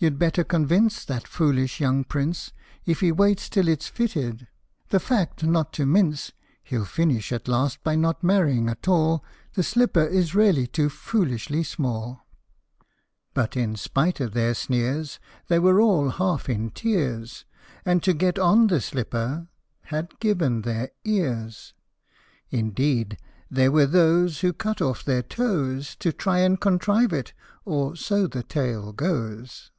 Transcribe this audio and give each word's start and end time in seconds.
You 0.00 0.10
'd 0.10 0.18
better 0.18 0.44
convince 0.44 1.02
that 1.06 1.26
foolish 1.26 1.80
young 1.80 2.04
Prince, 2.04 2.52
If 2.84 3.00
he 3.00 3.10
waits 3.10 3.48
till 3.48 3.68
it's 3.68 3.86
fitted 3.88 4.46
the 4.90 5.00
fact 5.00 5.42
not 5.44 5.72
to 5.72 5.86
mince 5.86 6.30
He 6.62 6.76
'11 6.76 6.90
finish 6.90 7.32
at 7.32 7.48
last 7.48 7.82
by 7.82 7.96
not 7.96 8.22
marrying 8.22 8.68
at 8.68 8.86
all; 8.86 9.24
The 9.54 9.62
slipper 9.62 10.04
is 10.04 10.34
really 10.34 10.66
too 10.66 10.90
foolishly 10.90 11.62
small!'' 11.62 12.26
67 13.32 13.32
CINDERELLA. 13.32 13.32
But 13.32 13.56
in 13.56 13.76
spite 13.76 14.20
of 14.20 14.34
their 14.34 14.52
sneers, 14.52 15.18
they 15.48 15.58
were 15.58 15.80
all 15.80 16.10
half 16.10 16.50
in 16.50 16.68
tears, 16.68 17.46
And 17.86 18.02
to 18.02 18.12
get 18.12 18.38
on 18.38 18.66
the 18.66 18.82
slipper 18.82 19.48
had 19.84 20.20
given 20.20 20.60
their 20.62 20.90
ears; 21.06 21.72
Indeed, 22.50 23.16
there 23.50 23.72
were 23.72 23.86
those 23.86 24.40
who 24.40 24.52
cut 24.52 24.82
off 24.82 25.02
their 25.02 25.22
toes 25.22 25.96
To 26.00 26.12
try 26.12 26.40
and 26.40 26.60
contrive 26.60 27.14
it 27.14 27.32
or 27.64 27.96
so 27.96 28.26
the 28.26 28.42
tale 28.42 28.92
goes. 28.92 29.70